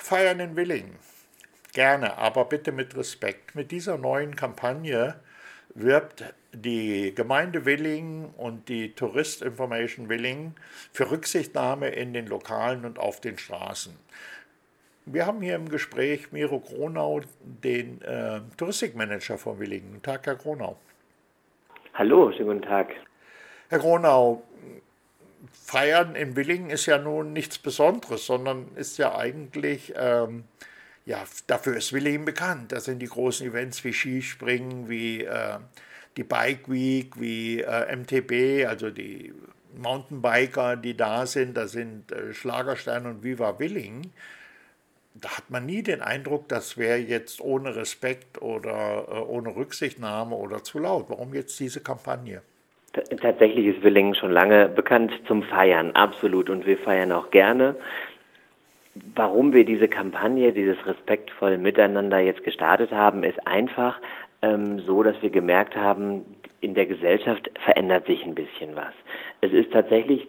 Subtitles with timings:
[0.00, 0.96] Feiern in Willingen.
[1.72, 3.54] Gerne, aber bitte mit Respekt.
[3.54, 5.16] Mit dieser neuen Kampagne
[5.74, 10.54] wirbt die Gemeinde Willingen und die Tourist Information Willingen
[10.92, 13.96] für Rücksichtnahme in den Lokalen und auf den Straßen.
[15.06, 19.92] Wir haben hier im Gespräch Miro Gronau, den äh, Touristikmanager von Willingen.
[19.92, 20.78] Guten Tag, Herr Gronau.
[21.94, 22.90] Hallo, schönen guten Tag.
[23.70, 24.42] Herr Gronau,
[25.52, 30.44] Feiern in Willingen ist ja nun nichts Besonderes, sondern ist ja eigentlich, ähm,
[31.06, 32.72] ja, dafür ist Willingen bekannt.
[32.72, 35.58] Da sind die großen Events wie Skispringen, wie äh,
[36.16, 39.32] die Bike Week, wie äh, MTB, also die
[39.76, 44.12] Mountainbiker, die da sind, da sind äh, Schlagerstein und Viva Willingen.
[45.14, 50.34] Da hat man nie den Eindruck, das wäre jetzt ohne Respekt oder äh, ohne Rücksichtnahme
[50.34, 51.08] oder zu laut.
[51.08, 52.42] Warum jetzt diese Kampagne?
[53.20, 56.50] Tatsächlich ist Willingen schon lange bekannt zum Feiern, absolut.
[56.50, 57.76] Und wir feiern auch gerne.
[59.14, 64.00] Warum wir diese Kampagne, dieses respektvolle Miteinander jetzt gestartet haben, ist einfach
[64.42, 66.24] ähm, so, dass wir gemerkt haben,
[66.60, 68.92] in der Gesellschaft verändert sich ein bisschen was.
[69.40, 70.26] Es ist tatsächlich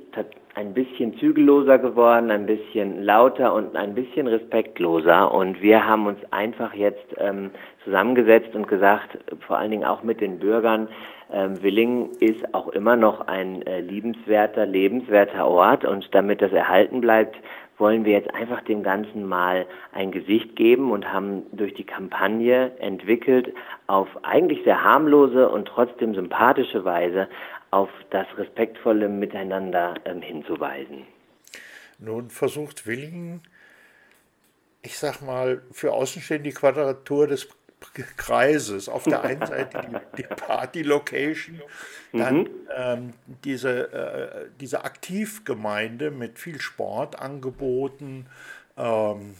[0.53, 5.33] ein bisschen zügelloser geworden, ein bisschen lauter und ein bisschen respektloser.
[5.33, 7.49] Und wir haben uns einfach jetzt ähm,
[7.83, 10.88] zusammengesetzt und gesagt, vor allen Dingen auch mit den Bürgern,
[11.31, 17.02] ähm, Willingen ist auch immer noch ein äh, liebenswerter, lebenswerter Ort und damit das erhalten
[17.02, 17.38] bleibt,
[17.77, 22.77] wollen wir jetzt einfach dem Ganzen mal ein Gesicht geben und haben durch die Kampagne
[22.80, 23.53] entwickelt,
[23.88, 27.30] auf eigentlich sehr harmlose und trotzdem sympathische Weise
[27.71, 31.05] auf das respektvolle Miteinander ähm, hinzuweisen.
[31.99, 33.41] Nun versucht Willingen,
[34.81, 37.45] ich sag mal, für Außenstehende die Quadratur des
[38.17, 38.89] Kreises.
[38.89, 41.61] Auf der einen Seite die, die Party-Location,
[42.13, 42.49] dann mhm.
[42.75, 43.13] ähm,
[43.44, 48.27] diese, äh, diese Aktivgemeinde mit viel Sportangeboten,
[48.77, 49.36] ähm,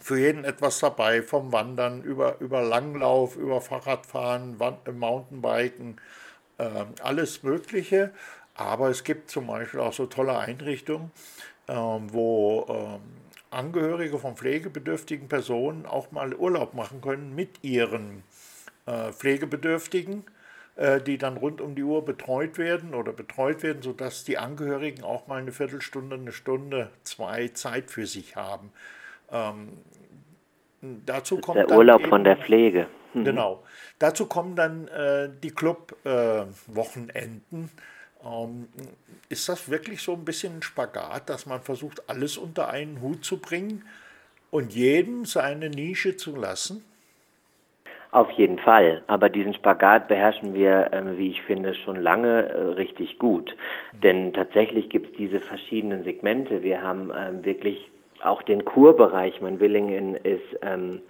[0.00, 6.00] für jeden etwas dabei, vom Wandern über, über Langlauf, über Fahrradfahren, Wand, Mountainbiken,
[6.58, 8.12] äh, alles Mögliche.
[8.54, 11.12] Aber es gibt zum Beispiel auch so tolle Einrichtungen,
[11.68, 13.23] äh, wo ähm,
[13.54, 18.22] Angehörige von pflegebedürftigen Personen auch mal Urlaub machen können mit ihren
[18.86, 20.24] äh, Pflegebedürftigen,
[20.76, 25.04] äh, die dann rund um die Uhr betreut werden oder betreut werden, sodass die Angehörigen
[25.04, 28.72] auch mal eine Viertelstunde, eine Stunde, zwei Zeit für sich haben.
[29.30, 29.68] Ähm,
[31.06, 32.88] dazu kommt der Urlaub eben, von der Pflege.
[33.14, 33.24] Mhm.
[33.24, 33.64] Genau.
[33.98, 37.70] Dazu kommen dann äh, die Club-Wochenenden.
[38.24, 38.68] Ähm,
[39.28, 43.24] ist das wirklich so ein bisschen ein Spagat, dass man versucht, alles unter einen Hut
[43.24, 43.84] zu bringen
[44.50, 46.84] und jedem seine Nische zu lassen?
[48.14, 49.02] Auf jeden Fall.
[49.08, 53.56] Aber diesen Spagat beherrschen wir, äh, wie ich finde, schon lange äh, richtig gut.
[54.04, 56.62] Denn tatsächlich gibt es diese verschiedenen Segmente.
[56.62, 57.90] Wir haben ähm, wirklich
[58.22, 59.40] auch den Kurbereich.
[59.40, 61.02] Mein Willingen ist ähm,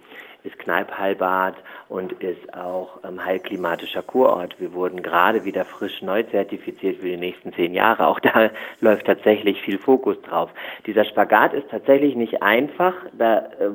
[0.45, 1.57] ist Kneipheilbad
[1.89, 4.61] und ist auch ähm, heilklimatischer Kurort.
[4.61, 8.07] Wir wurden gerade wieder frisch neu zertifiziert für die nächsten zehn Jahre.
[8.07, 8.51] Auch da
[8.81, 10.51] läuft tatsächlich viel Fokus drauf.
[10.87, 13.71] Dieser Spagat ist tatsächlich nicht einfach, da, äh,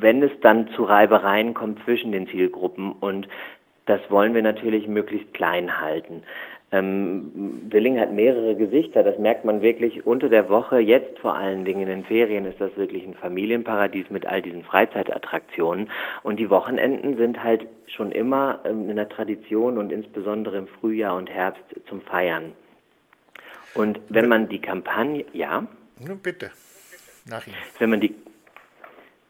[0.00, 3.28] wenn es dann zu Reibereien kommt zwischen den Zielgruppen und
[3.84, 6.22] das wollen wir natürlich möglichst klein halten.
[6.70, 10.78] Ähm, Willing hat mehrere Gesichter, das merkt man wirklich unter der Woche.
[10.78, 14.64] Jetzt vor allen Dingen in den Ferien ist das wirklich ein Familienparadies mit all diesen
[14.64, 15.90] Freizeitattraktionen.
[16.22, 21.16] Und die Wochenenden sind halt schon immer ähm, in der Tradition und insbesondere im Frühjahr
[21.16, 22.52] und Herbst zum Feiern.
[23.74, 25.66] Und wenn man die Kampagne, ja?
[26.06, 26.50] Nun bitte,
[27.26, 27.56] nach Ihnen.
[27.78, 28.14] Wenn man die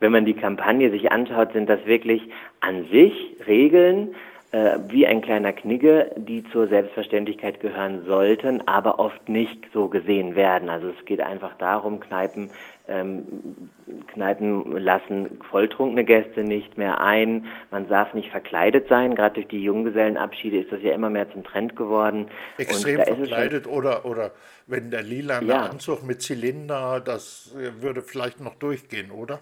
[0.00, 2.22] wenn man die Kampagne sich anschaut, sind das wirklich
[2.60, 4.14] an sich Regeln,
[4.50, 10.36] äh, wie ein kleiner Knigge, die zur Selbstverständlichkeit gehören sollten, aber oft nicht so gesehen
[10.36, 10.70] werden.
[10.70, 12.48] Also es geht einfach darum, Kneipen,
[12.88, 13.26] ähm,
[14.06, 17.44] Kneipen lassen volltrunkene Gäste nicht mehr ein.
[17.70, 19.14] Man darf nicht verkleidet sein.
[19.14, 22.28] Gerade durch die Junggesellenabschiede ist das ja immer mehr zum Trend geworden.
[22.56, 24.30] Extrem verkleidet oder, oder
[24.66, 25.66] wenn der lila ja.
[25.66, 29.40] Anzug mit Zylinder, das würde vielleicht noch durchgehen, oder?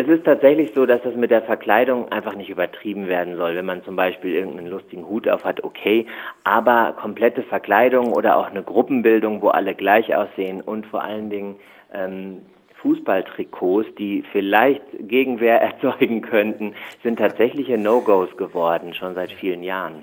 [0.00, 3.54] Es ist tatsächlich so, dass das mit der Verkleidung einfach nicht übertrieben werden soll.
[3.54, 6.06] Wenn man zum Beispiel irgendeinen lustigen Hut auf hat, okay,
[6.42, 11.56] aber komplette Verkleidung oder auch eine Gruppenbildung, wo alle gleich aussehen und vor allen Dingen
[11.92, 12.38] ähm,
[12.76, 20.02] Fußballtrikots, die vielleicht Gegenwehr erzeugen könnten, sind tatsächliche No-Gos geworden, schon seit vielen Jahren.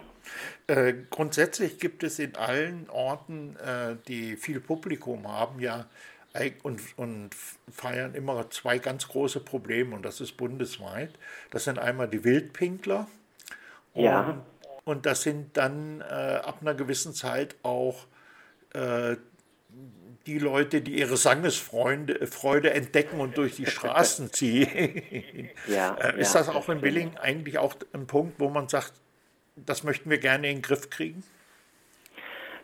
[0.67, 5.85] Äh, grundsätzlich gibt es in allen Orten, äh, die viel Publikum haben, ja
[6.63, 7.29] und, und
[7.71, 11.11] feiern immer zwei ganz große Probleme und das ist bundesweit.
[11.51, 13.07] Das sind einmal die Wildpinkler
[13.93, 14.45] und, ja.
[14.85, 18.05] und das sind dann äh, ab einer gewissen Zeit auch
[18.73, 19.15] äh,
[20.27, 25.49] die Leute, die ihre Sangesfreude entdecken und durch die Straßen ziehen.
[25.67, 28.93] Ja, äh, ist ja, das auch in Willingen eigentlich auch ein Punkt, wo man sagt,
[29.55, 31.23] das möchten wir gerne in den Griff kriegen?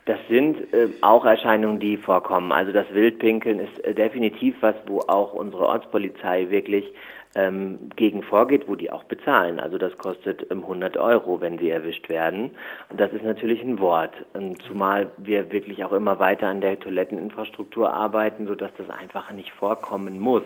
[0.06, 2.52] Das sind äh, auch Erscheinungen, die vorkommen.
[2.52, 6.94] Also das Wildpinkeln ist äh, definitiv was, wo auch unsere Ortspolizei wirklich
[7.36, 9.60] ähm, gegen vorgeht, wo die auch bezahlen.
[9.60, 12.52] Also das kostet ähm, 100 Euro, wenn sie erwischt werden.
[12.90, 14.14] Und das ist natürlich ein Wort.
[14.34, 19.52] Und zumal wir wirklich auch immer weiter an der Toiletteninfrastruktur arbeiten, sodass das einfach nicht
[19.52, 20.44] vorkommen muss.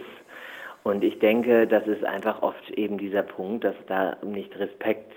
[0.88, 5.12] Und ich denke, das ist einfach oft eben dieser Punkt, dass da nicht Respekt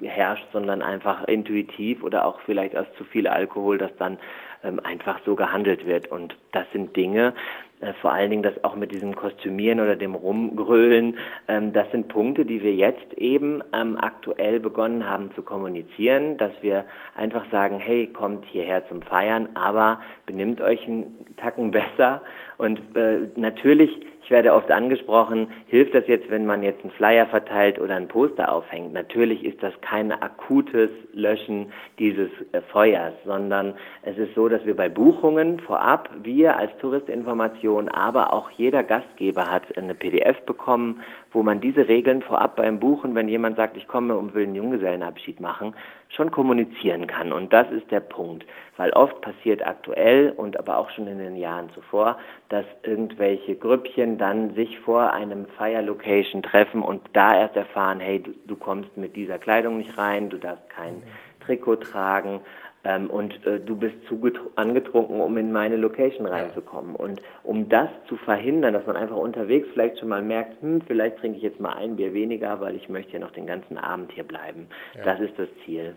[0.00, 4.18] herrscht, sondern einfach intuitiv oder auch vielleicht aus zu viel Alkohol, dass dann
[4.62, 6.06] ähm, einfach so gehandelt wird.
[6.06, 7.34] Und das sind Dinge,
[7.80, 12.06] äh, vor allen Dingen das auch mit diesem Kostümieren oder dem Rumgrölen, ähm, das sind
[12.06, 16.84] Punkte, die wir jetzt eben ähm, aktuell begonnen haben zu kommunizieren, dass wir
[17.16, 22.22] einfach sagen, hey, kommt hierher zum Feiern, aber benimmt euch einen Tacken besser.
[22.56, 27.26] Und äh, natürlich ich werde oft angesprochen, hilft das jetzt, wenn man jetzt einen Flyer
[27.26, 28.92] verteilt oder ein Poster aufhängt?
[28.92, 34.76] Natürlich ist das kein akutes Löschen dieses äh, Feuers, sondern es ist so, dass wir
[34.76, 41.02] bei Buchungen vorab, wir als Touristinformation, aber auch jeder Gastgeber hat eine PDF bekommen,
[41.32, 44.54] wo man diese Regeln vorab beim Buchen, wenn jemand sagt, ich komme und will einen
[44.54, 45.74] Junggesellenabschied machen,
[46.08, 47.32] schon kommunizieren kann.
[47.32, 48.44] Und das ist der Punkt,
[48.76, 54.11] weil oft passiert aktuell und aber auch schon in den Jahren zuvor, dass irgendwelche Grüppchen
[54.18, 59.16] dann sich vor einem Fire-Location treffen und da erst erfahren, hey, du, du kommst mit
[59.16, 61.02] dieser Kleidung nicht rein, du darfst kein
[61.40, 62.40] Trikot tragen
[62.84, 64.20] ähm, und äh, du bist zu
[64.56, 66.96] angetrunken, um in meine Location reinzukommen.
[66.96, 71.18] Und um das zu verhindern, dass man einfach unterwegs vielleicht schon mal merkt, hm, vielleicht
[71.18, 74.12] trinke ich jetzt mal ein Bier weniger, weil ich möchte ja noch den ganzen Abend
[74.12, 74.68] hier bleiben.
[74.94, 75.04] Ja.
[75.04, 75.94] Das ist das Ziel.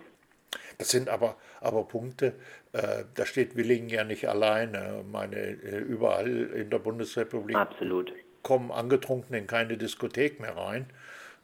[0.77, 2.33] Das sind aber, aber Punkte,
[2.73, 5.03] äh, da steht Willingen ja nicht alleine.
[5.09, 8.13] Meine, äh, überall in der Bundesrepublik Absolut.
[8.43, 10.87] kommen Angetrunken in keine Diskothek mehr rein,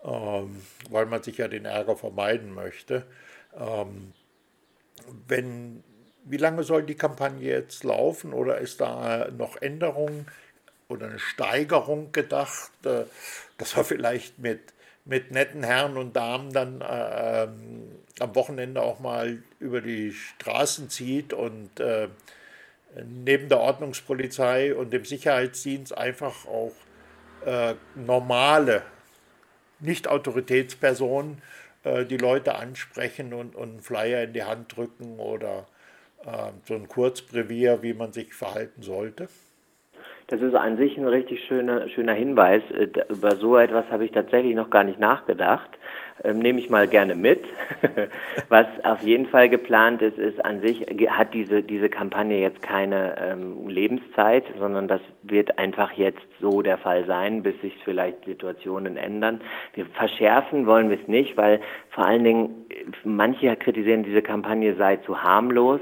[0.03, 3.05] ähm, weil man sich ja den Ärger vermeiden möchte.
[3.57, 4.13] Ähm,
[5.27, 5.83] wenn,
[6.25, 10.27] wie lange soll die Kampagne jetzt laufen oder ist da noch Änderung
[10.87, 13.05] oder eine Steigerung gedacht, äh,
[13.57, 14.73] dass wir vielleicht mit,
[15.05, 17.83] mit netten Herren und Damen dann äh, ähm,
[18.19, 22.07] am Wochenende auch mal über die Straßen zieht und äh,
[23.05, 26.73] neben der Ordnungspolizei und dem Sicherheitsdienst einfach auch
[27.45, 28.83] äh, normale,
[29.79, 31.41] nicht Autoritätspersonen
[31.83, 35.65] äh, die Leute ansprechen und, und einen Flyer in die Hand drücken oder
[36.25, 39.29] äh, so ein Kurzbrevier, wie man sich verhalten sollte?
[40.31, 42.61] Das ist an sich ein richtig schöner, schöner Hinweis.
[42.71, 45.69] Äh, über so etwas habe ich tatsächlich noch gar nicht nachgedacht.
[46.23, 47.43] Ähm, nehme ich mal gerne mit.
[48.47, 53.17] Was auf jeden Fall geplant ist, ist an sich, hat diese, diese Kampagne jetzt keine
[53.19, 58.95] ähm, Lebenszeit, sondern das wird einfach jetzt so der Fall sein, bis sich vielleicht Situationen
[58.95, 59.41] ändern.
[59.73, 62.65] Wir verschärfen wollen wir es nicht, weil vor allen Dingen
[63.03, 65.81] manche kritisieren, diese Kampagne sei zu harmlos.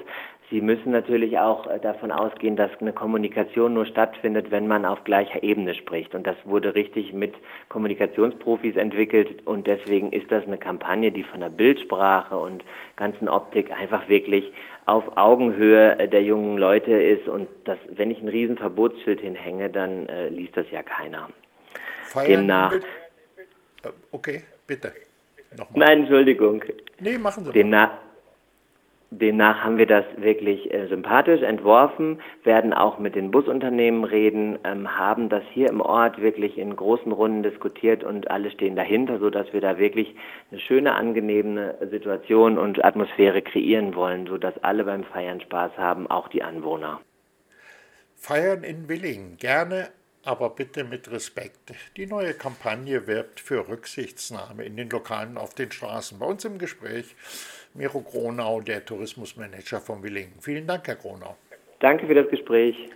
[0.52, 5.04] Sie müssen natürlich auch äh, davon ausgehen, dass eine Kommunikation nur stattfindet, wenn man auf
[5.04, 6.16] gleicher Ebene spricht.
[6.16, 7.36] Und das wurde richtig mit
[7.70, 9.46] Kommunikationsprofis entwickelt.
[9.46, 12.64] Und deswegen ist das eine Kampagne, die von der Bildsprache und
[12.96, 14.52] ganzen Optik einfach wirklich
[14.88, 17.28] auf Augenhöhe der jungen Leute ist.
[17.28, 21.30] Und das, wenn ich ein riesen Verbotsschild hinhänge, dann äh, liest das ja keiner.
[22.06, 22.74] Feiern Demnach.
[22.74, 24.94] Äh, okay, bitte.
[25.56, 25.88] Nochmal.
[25.88, 26.64] Nein, Entschuldigung.
[27.00, 27.92] Nee, machen Sie Demnach,
[29.12, 34.98] Demnach haben wir das wirklich äh, sympathisch entworfen, werden auch mit den Busunternehmen reden, ähm,
[34.98, 39.52] haben das hier im Ort wirklich in großen Runden diskutiert und alle stehen dahinter, sodass
[39.52, 40.16] wir da wirklich
[40.52, 46.28] eine schöne, angenehme Situation und Atmosphäre kreieren wollen, sodass alle beim Feiern Spaß haben, auch
[46.28, 47.02] die Anwohner.
[48.16, 49.90] Feiern in Willingen, gerne,
[50.24, 51.74] aber bitte mit Respekt.
[51.98, 56.20] Die neue Kampagne wirbt für Rücksichtsnahme in den Lokalen auf den Straßen.
[56.20, 57.16] Bei uns im Gespräch
[57.74, 60.34] Miro Gronau, der Tourismusmanager von Willingen.
[60.42, 61.36] Vielen Dank, Herr Gronau.
[61.80, 62.76] Danke für das Gespräch.